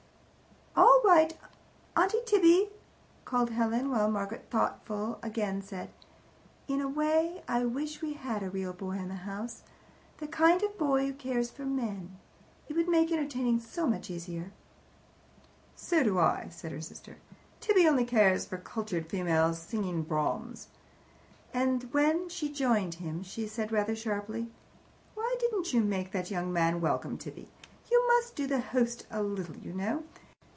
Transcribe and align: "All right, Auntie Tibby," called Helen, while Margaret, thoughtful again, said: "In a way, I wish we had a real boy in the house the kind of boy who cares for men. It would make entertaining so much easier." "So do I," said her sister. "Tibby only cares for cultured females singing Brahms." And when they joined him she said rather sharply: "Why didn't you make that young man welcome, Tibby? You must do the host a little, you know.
"All 0.73 1.17
right, 1.17 1.37
Auntie 1.97 2.21
Tibby," 2.25 2.69
called 3.25 3.49
Helen, 3.49 3.89
while 3.91 4.09
Margaret, 4.09 4.45
thoughtful 4.49 5.19
again, 5.21 5.61
said: 5.61 5.89
"In 6.69 6.79
a 6.79 6.87
way, 6.87 7.43
I 7.49 7.65
wish 7.65 8.01
we 8.01 8.13
had 8.13 8.41
a 8.41 8.49
real 8.49 8.71
boy 8.71 8.91
in 8.93 9.09
the 9.09 9.15
house 9.15 9.61
the 10.19 10.27
kind 10.27 10.63
of 10.63 10.77
boy 10.77 11.07
who 11.07 11.13
cares 11.13 11.49
for 11.51 11.65
men. 11.65 12.17
It 12.69 12.77
would 12.77 12.87
make 12.87 13.11
entertaining 13.11 13.59
so 13.59 13.85
much 13.87 14.09
easier." 14.09 14.53
"So 15.75 16.01
do 16.01 16.17
I," 16.17 16.47
said 16.49 16.71
her 16.71 16.79
sister. 16.81 17.17
"Tibby 17.59 17.85
only 17.89 18.05
cares 18.05 18.45
for 18.45 18.57
cultured 18.57 19.09
females 19.09 19.59
singing 19.59 20.03
Brahms." 20.03 20.69
And 21.53 21.91
when 21.93 22.29
they 22.29 22.47
joined 22.47 22.95
him 22.95 23.21
she 23.21 23.47
said 23.47 23.71
rather 23.73 23.97
sharply: 23.97 24.49
"Why 25.15 25.35
didn't 25.39 25.73
you 25.73 25.81
make 25.81 26.13
that 26.13 26.31
young 26.31 26.53
man 26.53 26.79
welcome, 26.79 27.17
Tibby? 27.17 27.49
You 27.91 28.07
must 28.07 28.35
do 28.37 28.47
the 28.47 28.61
host 28.61 29.05
a 29.11 29.21
little, 29.21 29.57
you 29.57 29.73
know. 29.73 30.03